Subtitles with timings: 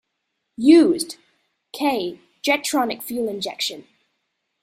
[0.57, 1.17] Used
[1.73, 3.85] K-jetronic fuel injection.